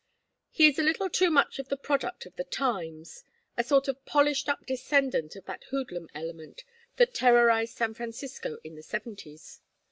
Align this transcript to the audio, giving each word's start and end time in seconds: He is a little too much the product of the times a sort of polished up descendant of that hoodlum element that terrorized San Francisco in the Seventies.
He 0.49 0.65
is 0.67 0.79
a 0.79 0.81
little 0.81 1.11
too 1.11 1.29
much 1.29 1.57
the 1.57 1.77
product 1.77 2.25
of 2.25 2.35
the 2.35 2.43
times 2.43 3.23
a 3.55 3.63
sort 3.63 3.87
of 3.87 4.03
polished 4.03 4.49
up 4.49 4.65
descendant 4.65 5.35
of 5.35 5.45
that 5.45 5.65
hoodlum 5.65 6.09
element 6.15 6.63
that 6.95 7.13
terrorized 7.13 7.77
San 7.77 7.93
Francisco 7.93 8.57
in 8.63 8.73
the 8.73 8.81
Seventies. 8.81 9.61